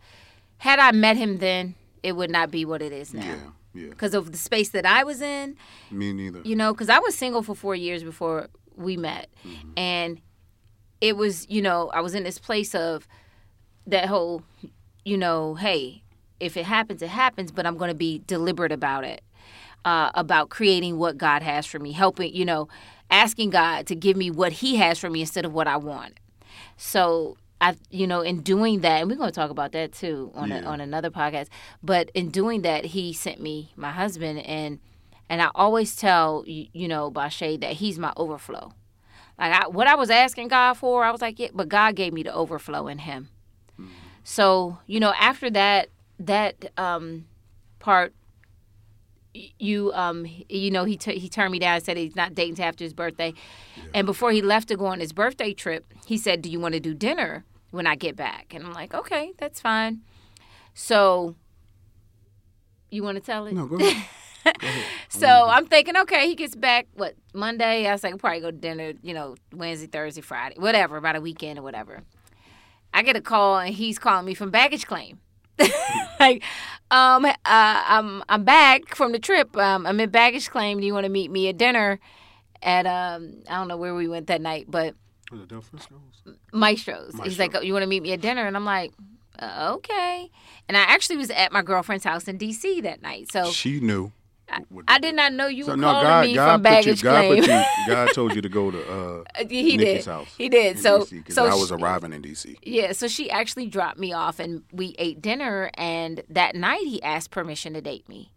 [0.57, 3.23] had I met him then, it would not be what it is now.
[3.23, 3.35] Yeah,
[3.73, 3.89] yeah.
[3.89, 5.55] Because of the space that I was in,
[5.91, 6.41] Me neither.
[6.43, 9.29] you know, because I was single for four years before we met.
[9.45, 9.69] Mm-hmm.
[9.77, 10.21] And
[11.05, 13.07] it was, you know, I was in this place of
[13.85, 14.41] that whole,
[15.03, 16.01] you know, hey,
[16.39, 19.21] if it happens, it happens, but I'm going to be deliberate about it,
[19.85, 22.67] uh, about creating what God has for me, helping, you know,
[23.11, 26.19] asking God to give me what He has for me instead of what I want.
[26.75, 30.31] So I, you know, in doing that, and we're going to talk about that too
[30.33, 31.49] on a, on another podcast.
[31.83, 34.79] But in doing that, He sent me my husband, and
[35.29, 38.73] and I always tell you, you know, Bashea that He's my overflow.
[39.37, 42.13] Like I, what I was asking God for, I was like, yeah, but God gave
[42.13, 43.29] me the overflow in Him.
[44.23, 47.25] So you know, after that, that um,
[47.79, 48.13] part,
[49.33, 52.63] you um, you know, he t- he turned me down and said he's not dating
[52.63, 53.33] after his birthday.
[53.93, 56.73] And before he left to go on his birthday trip, he said, "Do you want
[56.73, 60.01] to do dinner when I get back?" And I'm like, "Okay, that's fine."
[60.73, 61.35] So,
[62.89, 63.53] you want to tell it?
[63.53, 64.05] No, go ahead.
[65.09, 67.87] So I'm thinking, okay, he gets back what Monday.
[67.87, 71.15] I was like, we'll probably go to dinner, you know, Wednesday, Thursday, Friday, whatever, about
[71.15, 72.01] a weekend or whatever.
[72.93, 75.19] I get a call and he's calling me from baggage claim.
[76.19, 76.43] like,
[76.91, 79.55] um, uh, I'm I'm back from the trip.
[79.57, 80.79] Um, I'm in baggage claim.
[80.81, 81.99] Do you want to meet me at dinner?
[82.61, 84.95] At um, I don't know where we went that night, but
[85.31, 86.35] Was it Del Frisco's?
[86.53, 87.13] Maestro's.
[87.23, 88.45] He's like, oh, you want to meet me at dinner?
[88.45, 88.93] And I'm like,
[89.39, 90.29] uh, okay.
[90.67, 92.81] And I actually was at my girlfriend's house in D.C.
[92.81, 94.11] that night, so She knew.
[94.87, 96.75] I did not know you So were no, calling God, me God from put you.
[96.75, 97.43] baggage God claim.
[97.43, 97.63] you.
[97.87, 100.05] God told you to go to uh, he Nikki's did.
[100.05, 100.27] house.
[100.37, 100.79] He did.
[100.79, 102.55] So, DC, so I was she- arriving in DC.
[102.63, 102.91] yeah.
[102.91, 105.71] So she actually dropped me off, and we ate dinner.
[105.75, 108.31] And that night, he asked permission to date me.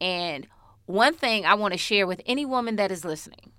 [0.00, 0.46] And
[0.84, 3.52] one thing I want to share with any woman that is listening: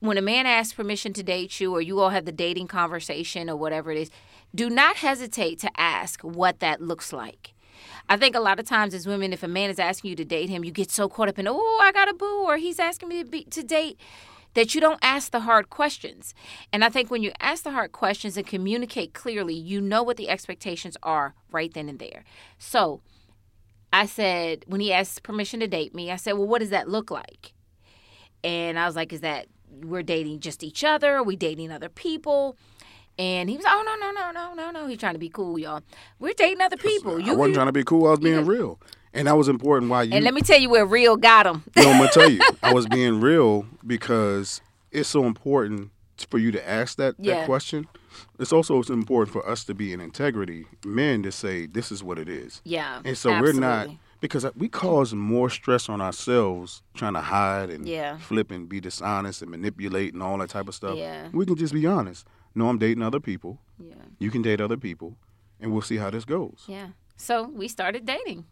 [0.00, 3.50] when a man asks permission to date you, or you all have the dating conversation,
[3.50, 4.10] or whatever it is,
[4.54, 7.53] do not hesitate to ask what that looks like.
[8.08, 10.24] I think a lot of times as women, if a man is asking you to
[10.24, 12.78] date him, you get so caught up in, oh, I got a boo, or he's
[12.78, 13.98] asking me to, be, to date,
[14.52, 16.34] that you don't ask the hard questions.
[16.72, 20.16] And I think when you ask the hard questions and communicate clearly, you know what
[20.16, 22.24] the expectations are right then and there.
[22.58, 23.00] So
[23.92, 26.88] I said, when he asked permission to date me, I said, well, what does that
[26.88, 27.52] look like?
[28.42, 29.46] And I was like, is that
[29.82, 31.16] we're dating just each other?
[31.16, 32.56] Are we dating other people?
[33.18, 34.86] And he was, oh, no, no, no, no, no, no.
[34.88, 35.82] He's trying to be cool, y'all.
[36.18, 37.16] We're dating other people.
[37.16, 38.06] I You, wasn't you- trying to be cool.
[38.06, 38.50] I was being Yeah.
[38.52, 38.80] real,
[39.12, 39.90] and that was important.
[39.90, 40.12] Why you?
[40.14, 41.62] and let me tell you where real got him.
[41.76, 45.90] No, I'm gonna tell you, I was being real because it's so important
[46.28, 47.38] for you to ask that, Yeah.
[47.40, 47.86] that question.
[48.38, 52.02] It's also it's important for us to be in integrity, men to say this is
[52.02, 52.62] what it is.
[52.64, 53.00] Yeah.
[53.04, 53.88] And so we're not
[54.20, 58.16] because we cause more stress on ourselves trying to hide and Yeah.
[58.18, 60.96] flip and be dishonest and manipulate and all that type of stuff.
[60.96, 61.28] Yeah.
[61.32, 62.26] We can just be honest.
[62.54, 63.58] No, I'm dating other people.
[63.78, 63.94] Yeah.
[64.18, 65.16] You can date other people,
[65.60, 66.64] and we'll see how this goes.
[66.68, 66.88] Yeah.
[67.16, 68.46] So we started dating.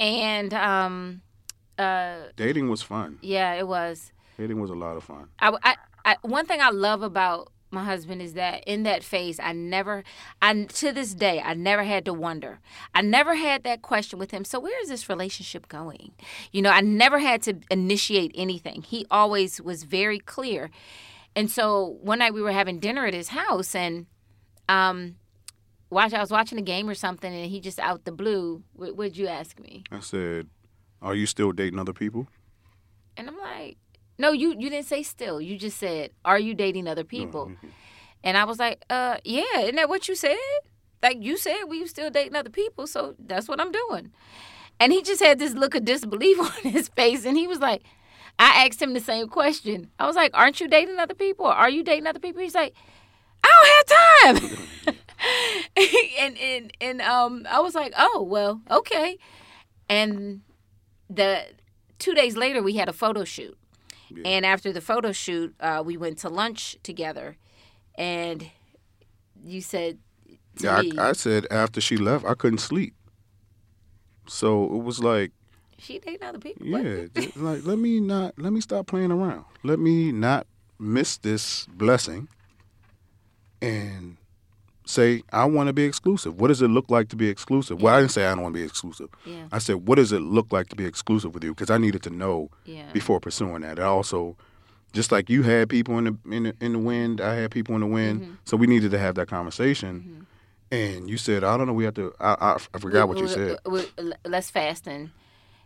[0.00, 1.22] And um
[1.78, 3.18] uh Dating was fun.
[3.22, 5.28] yeah, it was Dating was a lot of fun.
[5.40, 9.38] I, I, I, one thing I love about my husband is that in that phase,
[9.40, 10.04] I never,
[10.40, 12.60] I to this day, I never had to wonder.
[12.94, 14.44] I never had that question with him.
[14.44, 16.12] So where is this relationship going?
[16.52, 18.82] You know, I never had to initiate anything.
[18.82, 20.70] He always was very clear.
[21.38, 24.06] And so one night we were having dinner at his house, and
[24.68, 25.14] um,
[25.88, 28.96] watch, I was watching a game or something, and he just out the blue, what,
[28.96, 29.84] what'd you ask me?
[29.92, 30.48] I said,
[31.00, 32.26] "Are you still dating other people?"
[33.16, 33.76] And I'm like,
[34.18, 35.40] no, you you didn't say still.
[35.40, 37.52] You just said, are you dating other people?
[38.24, 40.36] And I was like, uh, yeah, isn't that what you said?
[41.04, 44.10] Like you said, we was still dating other people, so that's what I'm doing.
[44.80, 47.84] And he just had this look of disbelief on his face, and he was like,
[48.38, 49.90] I asked him the same question.
[49.98, 51.46] I was like, aren't you dating other people?
[51.46, 52.40] Are you dating other people?
[52.40, 52.74] He's like,
[53.42, 53.84] I
[54.28, 54.96] don't have time.
[56.20, 59.18] and and and um, I was like, oh well, okay.
[59.88, 60.42] And
[61.10, 61.44] the
[61.98, 63.56] two days later, we had a photo shoot.
[64.24, 67.36] And after the photo shoot, uh, we went to lunch together.
[67.96, 68.50] And
[69.44, 69.98] you said,
[70.60, 72.94] Yeah, I, I said after she left, I couldn't sleep.
[74.26, 75.32] So it was like,
[75.78, 76.66] she dating other people.
[76.66, 79.44] Yeah, like let me not, let me stop playing around.
[79.62, 80.46] Let me not
[80.78, 82.28] miss this blessing,
[83.60, 84.16] and
[84.84, 86.40] say I want to be exclusive.
[86.40, 87.82] What does it look like to be exclusive?
[87.82, 89.08] Well, I didn't say I don't want to be exclusive.
[89.26, 89.46] Yeah.
[89.52, 91.54] I said, what does it look like to be exclusive with you?
[91.54, 92.90] Because I needed to know Yeah.
[92.92, 93.78] before pursuing that.
[93.78, 94.36] I also,
[94.92, 97.74] just like you had people in the in the, in the wind, I had people
[97.74, 98.22] in the wind.
[98.22, 98.32] Mm-hmm.
[98.44, 100.26] So we needed to have that conversation.
[100.70, 101.72] And you said, I don't know.
[101.72, 102.12] We have to.
[102.20, 103.58] I I, I forgot what you We- said.
[103.66, 105.10] we- we- let's fast and,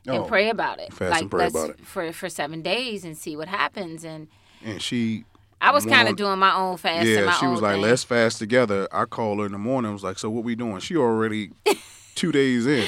[0.07, 0.93] and Oh, pray about it.
[0.93, 1.81] fast like, and pray about it.
[1.87, 4.05] For, for seven days and see what happens.
[4.05, 4.29] And
[4.65, 5.25] And she.
[5.61, 7.83] I was kind of doing my own fast and Yeah, she was like, thing.
[7.83, 8.89] let's fast together.
[8.91, 9.91] I called her in the morning.
[9.91, 10.81] I was like, so what we doing?
[10.81, 11.51] She already
[12.17, 12.85] two days in.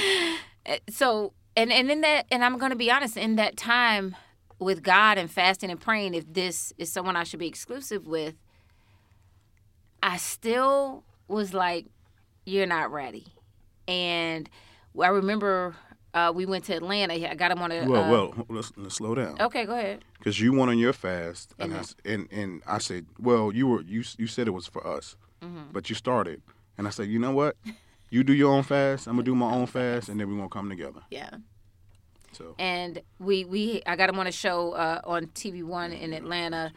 [0.67, 4.17] Uh, so and and in that and I'm going to be honest in that time
[4.59, 8.35] with God and fasting and praying if this is someone I should be exclusive with
[10.03, 11.87] I still was like
[12.45, 13.27] you're not ready
[13.89, 14.49] and
[15.01, 15.77] I remember
[16.15, 18.95] uh, we went to Atlanta I got him on a Well, uh, well, let's, let's
[18.95, 19.37] slow down.
[19.41, 22.79] okay go ahead because you went on your fast, and And I, and and I
[22.79, 25.73] said, well, you were you you said it was for us, Mm-hmm.
[25.73, 26.41] but you started,
[26.79, 27.57] and I said, you know what,
[28.11, 30.49] you do your own fast, I'm gonna do my own fast, and then we're gonna
[30.49, 31.03] come together.
[31.11, 31.31] yeah
[32.33, 36.13] So and we we I got him on a show uh, on TV One in
[36.15, 36.73] Atlanta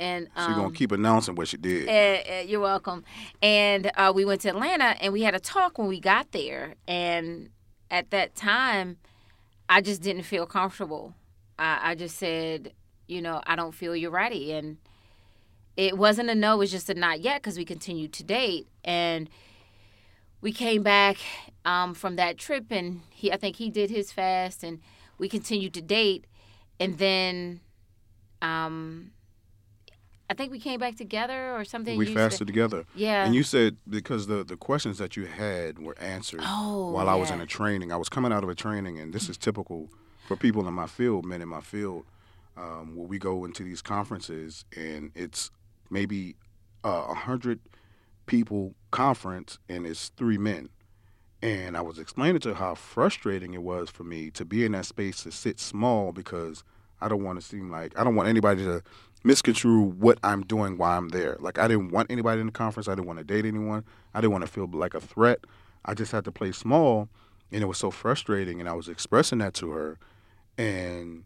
[0.00, 1.88] and she's um, gonna keep announcing what she did.
[1.88, 3.04] Uh, uh, you're welcome.
[3.40, 6.74] And uh, we went to Atlanta and we had a talk when we got there.
[6.88, 7.50] And
[7.94, 8.96] at that time,
[9.68, 11.14] I just didn't feel comfortable.
[11.56, 12.72] I, I just said,
[13.06, 14.50] you know, I don't feel you're ready.
[14.50, 14.78] And
[15.76, 18.66] it wasn't a no, it was just a not yet because we continued to date.
[18.82, 19.30] And
[20.40, 21.18] we came back
[21.64, 24.80] um, from that trip and he, I think he did his fast and
[25.16, 26.26] we continued to date.
[26.80, 27.60] And then,
[28.42, 29.12] um,
[30.30, 31.98] I think we came back together or something.
[31.98, 33.24] we You fasted said- together, yeah.
[33.26, 37.14] and you said because the the questions that you had were answered Oh, while I
[37.14, 37.92] was in a training.
[37.92, 39.90] I was coming out of a training, and this is typical
[40.26, 42.04] for people in my field, men in my field,
[42.56, 45.50] um, where we go into these conferences, and it's
[45.90, 46.36] maybe
[46.84, 47.60] uh, a hundred
[48.26, 50.70] people conference, and it's three men.
[51.42, 54.72] And I was explaining to her how frustrating it was for me to be in
[54.72, 56.64] that space to sit small because
[57.02, 58.82] I don't want to seem like I don't want anybody to
[59.24, 61.36] misconstrue what I'm doing while I'm there.
[61.40, 62.86] Like I didn't want anybody in the conference.
[62.86, 63.84] I didn't want to date anyone.
[64.12, 65.40] I didn't want to feel like a threat.
[65.84, 67.08] I just had to play small,
[67.50, 68.60] and it was so frustrating.
[68.60, 69.98] And I was expressing that to her,
[70.56, 71.24] and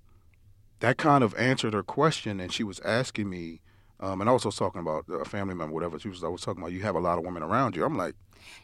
[0.80, 2.40] that kind of answered her question.
[2.40, 3.60] And she was asking me,
[4.00, 5.98] um, and I was also talking about a family member, whatever.
[5.98, 7.84] She was, I was talking about you have a lot of women around you.
[7.84, 8.14] I'm like,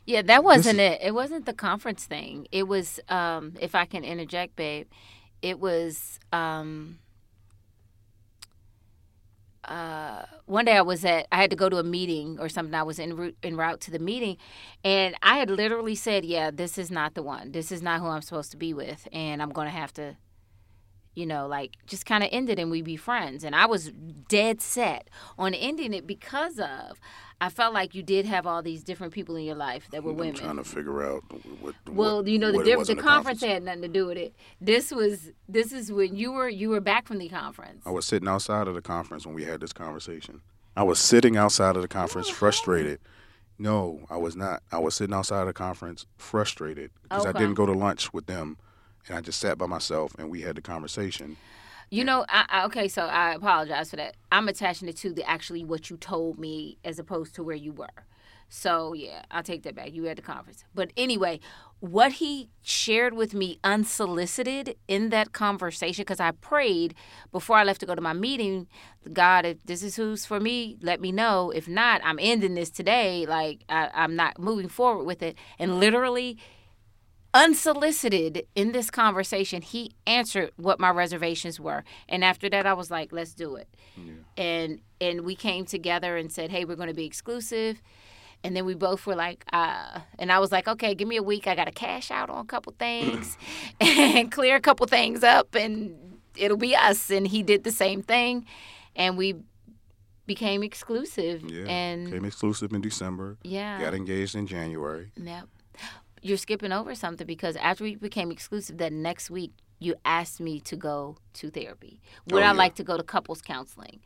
[0.07, 1.01] Yeah, that wasn't it.
[1.03, 2.47] It wasn't the conference thing.
[2.53, 4.87] It was, um, if I can interject, babe,
[5.43, 6.99] it was um,
[9.69, 12.75] uh, one day I was at, I had to go to a meeting or something.
[12.75, 14.37] I was en route, en route to the meeting,
[14.85, 17.53] and I had literally said, "Yeah, this is not the one.
[17.53, 20.17] This is not who I'm supposed to be with, and I'm going to have to."
[21.15, 23.45] You know, like just kind of end it and we be friends.
[23.45, 23.93] And I was
[24.29, 26.99] dead set on ending it because of
[27.41, 30.13] I felt like you did have all these different people in your life that were
[30.13, 30.35] I'm women.
[30.35, 31.23] trying to figure out
[31.61, 31.75] what.
[31.91, 34.35] Well, what- you know the diff- the in conference had nothing to do with it.
[34.61, 37.83] This was this is when you were you were back from the conference.
[37.87, 40.41] I was sitting outside of the conference when we had this conversation,
[40.77, 42.99] I was sitting outside of the conference, frustrated.
[43.59, 44.63] No, I was not.
[44.73, 48.27] I was sitting outside of the conference, frustrated because I didn't go to lunch with
[48.27, 48.57] them,
[49.09, 51.37] and I just sat by myself, and we had the conversation.
[51.91, 54.17] You know, I, I, okay, so I apologize for that.
[54.33, 57.73] I'm attaching it to the actually what you told me as opposed to where you
[57.73, 58.05] were.
[58.49, 59.93] So yeah, I'll take that back.
[59.93, 60.65] You at the conference.
[60.75, 61.41] But anyway,
[61.81, 66.95] what he shared with me unsolicited in that conversation, because I prayed
[67.33, 68.69] before I left to go to my meeting,
[69.13, 71.51] God, if this is who's for me, let me know.
[71.51, 73.27] If not, I'm ending this today.
[73.27, 75.37] Like I, I'm not moving forward with it.
[75.59, 76.39] And literally
[77.35, 81.85] unsolicited in this conversation, he answered what my reservations were.
[82.09, 83.69] And after that, I was like, let's do it.
[84.37, 87.83] And and we came together and said, hey, we're going to be exclusive.
[88.43, 91.23] And then we both were like, uh, and I was like, okay, give me a
[91.23, 91.47] week.
[91.47, 93.39] I got to cash out on a couple things
[93.81, 97.11] and clear a couple things up, and it'll be us.
[97.11, 98.45] And he did the same thing,
[98.95, 99.37] and we
[100.27, 101.43] became exclusive.
[101.51, 103.39] Yeah, And came exclusive in December.
[103.43, 105.11] yeah, Got engaged in January.
[105.17, 105.49] Yep.
[106.25, 110.59] You're skipping over something because after we became exclusive, that next week you asked me
[110.61, 112.01] to go to therapy.
[112.31, 114.01] Would Oh, I like to go to couples counseling?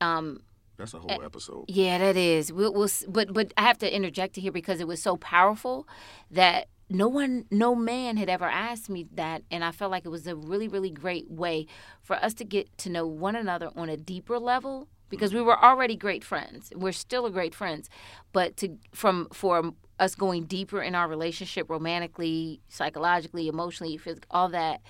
[0.00, 0.40] Um,
[0.78, 1.64] That's a Eh, whole episode.
[1.68, 2.50] yeah, that is.
[2.52, 5.86] We'll, we'll, but but I have to interject here because it was so powerful
[6.30, 10.10] that no one, no man had ever asked me that, and I felt like it
[10.10, 11.66] was a really, really great way
[12.00, 15.62] for us to get to know one another on a deeper level because we were
[15.62, 16.72] already great friends.
[16.74, 17.90] We're still a great friends,
[18.32, 24.48] but to from for us going deeper in our relationship, romantically, psychologically, emotionally, phys- all
[24.50, 24.80] that.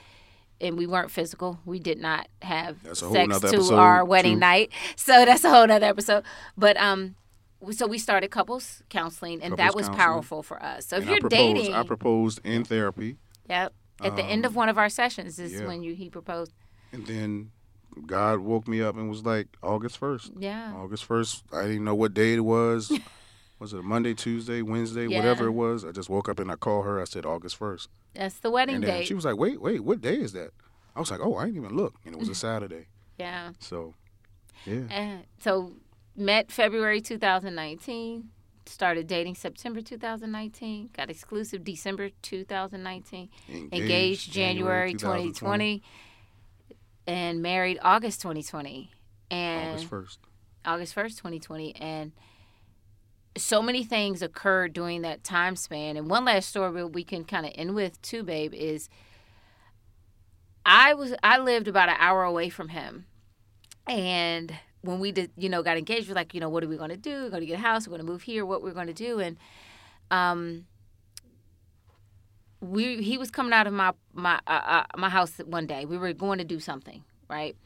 [0.61, 1.59] And we weren't physical.
[1.65, 4.41] We did not have That's a whole sex to episode, our wedding too.
[4.41, 4.71] night.
[4.97, 6.23] So that's a whole nother episode.
[6.57, 7.17] But um,
[7.73, 9.99] so we started couples counseling, and that was counseling.
[9.99, 10.87] powerful for us.
[10.87, 13.17] So if you're I proposed, dating, I proposed in therapy,
[13.49, 15.67] yep, at the end of one of our sessions is yeah.
[15.67, 16.53] when you he proposed.
[16.93, 17.51] and then
[18.07, 20.33] God woke me up and was like, August first.
[20.38, 21.43] Yeah, August first.
[21.53, 22.91] I didn't know what day it was.
[23.62, 25.18] was it a Monday, Tuesday, Wednesday, Yeah.
[25.18, 25.85] whatever it was?
[25.85, 27.01] I just woke up and I called her.
[27.01, 29.07] I said August first, that's the wedding and then date.
[29.07, 30.51] she was like, "Wait, wait, what day is that?"
[30.94, 32.87] I was like, "Oh, I didn't even look," and it was a Saturday.
[33.18, 33.94] yeah, So,
[34.66, 35.72] yeah, and so
[36.16, 38.31] met February 2019.
[38.66, 40.90] Started dating September 2019.
[40.92, 43.29] Got exclusive December 2019.
[43.72, 45.83] engaged January 2020
[47.09, 48.90] and married August 2020
[49.33, 50.18] and August first.
[50.64, 52.12] August 1st 2020 and
[53.37, 55.97] so many things occurred during that time span.
[55.97, 58.88] And one last story we can kind of end with too babe is
[60.64, 63.07] I was I lived about an hour away from him.
[63.87, 66.77] And when we did you know got engaged we're like you know what are we
[66.77, 67.25] going to do?
[67.25, 68.92] We're going to get a house we're going to move here what we're going to
[68.92, 69.21] do?
[69.21, 69.37] And
[70.11, 70.66] um
[72.62, 75.85] we he was coming out of my my uh, uh, my house one day.
[75.85, 77.57] We were going to do something, right?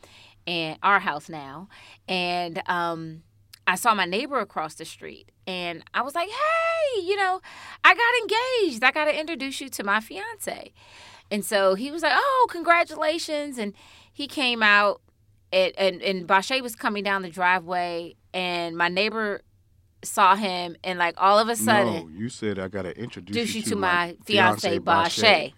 [0.46, 1.68] And our house now,
[2.08, 3.22] and um,
[3.66, 7.40] I saw my neighbor across the street, and I was like, "Hey, you know,
[7.84, 8.84] I got engaged.
[8.84, 10.72] I got to introduce you to my fiance."
[11.30, 13.72] And so he was like, "Oh, congratulations!" And
[14.12, 15.00] he came out,
[15.52, 19.42] and and, and Bashea was coming down the driveway, and my neighbor
[20.04, 23.54] saw him, and like all of a sudden No, you said I gotta introduce introduce
[23.54, 25.52] you you to my fiance Bashea.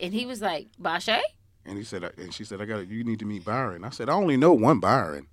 [0.00, 1.20] And he was like, Bashea?
[1.64, 3.84] And he said, and she said, I got to, you need to meet Byron.
[3.84, 5.28] I said, I only know one Byron.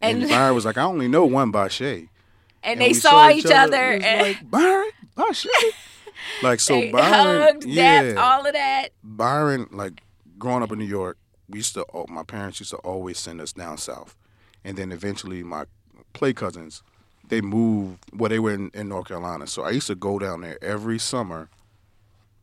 [0.00, 2.08] And, And Byron was like, I only know one Bashea.
[2.62, 5.48] and they we saw each other was and like Byron, Bashea.
[6.42, 8.88] like so, they Byron, hugged, yeah, dapped, all of that.
[9.02, 9.68] Byron.
[9.70, 10.00] Like
[10.38, 11.84] growing up in New York, we used to.
[11.94, 14.16] oh, My parents used to always send us down south,
[14.64, 15.64] and then eventually my
[16.12, 16.82] play cousins,
[17.28, 18.04] they moved.
[18.12, 20.98] Well, they were in, in North Carolina, so I used to go down there every
[20.98, 21.48] summer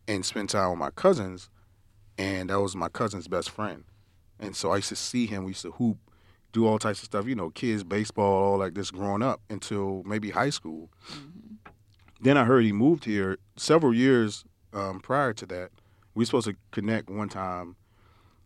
[0.08, 1.50] and spend time with my cousins,
[2.18, 3.84] and that was my cousin's best friend.
[4.39, 5.46] And so I used to see him.
[5.46, 5.98] We used to hoop,
[6.56, 7.28] do all types of stuff.
[7.28, 10.89] You know, kids, baseball, all like this growing up until maybe high school.
[12.22, 15.70] Then I heard he moved here several years um, prior to that.
[16.15, 17.76] We were supposed to connect one time.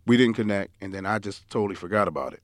[0.08, 2.42] We didn't connect, and then I just totally forgot about it.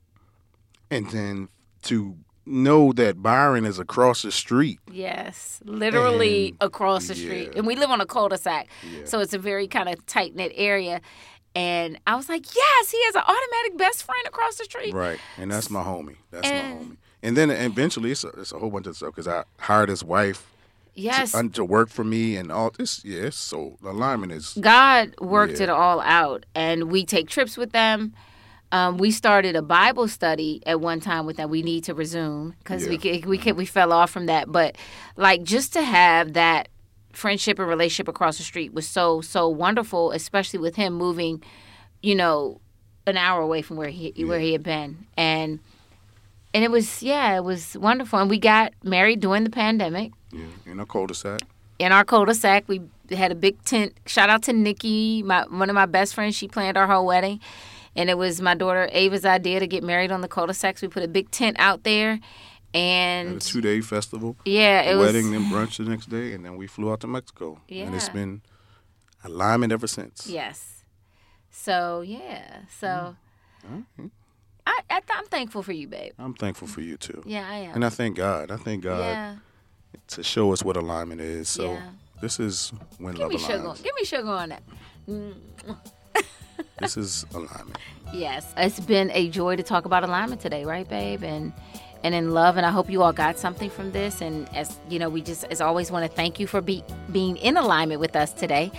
[0.91, 1.49] And then
[1.83, 4.79] to know that Byron is across the street.
[4.91, 7.53] Yes, literally And- across the street.
[7.55, 9.05] And we live on a cul-de-sac, Yeah.
[9.05, 11.01] so it's a very kind of tight-knit area.
[11.55, 14.93] And I was like, yes, he has an automatic best friend across the street.
[14.93, 16.17] Right, and that's my homie.
[16.31, 16.97] That's And- my homie.
[17.23, 20.03] And then eventually, it's a, it's a whole bunch of stuff because I hired his
[20.03, 20.45] wife
[20.93, 23.03] Yes, to, to work for me and all this.
[23.03, 25.63] Yeah, so the alignment is God worked Yeah.
[25.63, 28.13] it all out, and we take trips with them.
[28.71, 31.49] Um, we started a Bible study at one time with them.
[31.49, 33.21] We need to resume because we Yeah.
[33.21, 34.51] ca- we we fell off from that.
[34.51, 34.75] But
[35.17, 36.67] like just to have that
[37.15, 41.43] friendship and relationship across the street was so so wonderful, especially with him moving,
[42.01, 42.59] you know,
[43.07, 45.59] an hour away from where he where he had been, and
[46.53, 48.19] and it was yeah, it was wonderful.
[48.19, 51.41] And we got married during the pandemic Yeah, in a cul-de-sac.
[51.79, 52.65] in our cul-de-sac.
[52.67, 53.93] We had a big tent.
[54.05, 56.35] Shout out to Nikki, my one of my best friends.
[56.35, 57.39] She planned our whole wedding,
[57.95, 60.81] and it was my daughter Ava's idea to get married on the cul-de-sac.
[60.81, 62.19] We put a big tent out there,
[62.75, 64.35] Had a and two-day festival.
[64.45, 67.07] yeah, it was wedding, then brunch the next day, and then we flew out to
[67.07, 67.59] Mexico.
[67.67, 68.41] Yeah, And it's been
[69.23, 70.27] alignment ever since.
[70.27, 70.83] yes.
[71.51, 73.15] So yeah, so
[73.65, 74.11] Mhm.
[74.67, 76.11] I, I th- I'm thankful for you, babe.
[76.19, 77.23] I'm thankful for you too.
[77.25, 77.75] Yeah, I am.
[77.75, 78.51] And I thank God.
[78.51, 79.35] I thank God yeah,
[80.09, 81.47] to show us what alignment is.
[81.49, 81.89] So Yeah.
[82.21, 83.73] this is when give love me sugar.
[83.83, 84.63] Give me sugar on that.
[85.07, 85.35] Mm.
[86.79, 87.77] This is alignment.
[88.13, 91.23] Yes, it's been a joy to talk about alignment today, right, babe?
[91.23, 91.51] And
[92.05, 94.21] and in love, and I hope you all got something from this.
[94.21, 97.35] And as you know, we just as always want to thank you for be, being
[97.37, 98.71] in alignment with us today.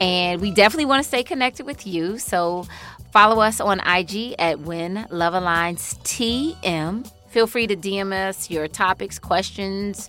[0.00, 2.18] And we definitely want to stay connected with you.
[2.18, 2.64] So
[3.10, 7.10] follow us on IG at When Love Aligns TM.
[7.28, 10.08] Feel free to DM us your topics, questions,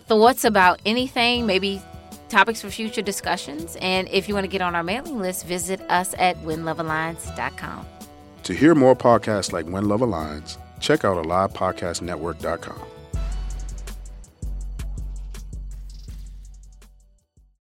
[0.00, 1.80] thoughts about anything, maybe
[2.28, 3.76] topics for future discussions.
[3.80, 7.86] And if you want to get on our mailing list, visit us at whenlovealigns.com.
[8.42, 12.89] To hear more podcasts like When Love Aligns, check out AlivePodcastNetwork.com.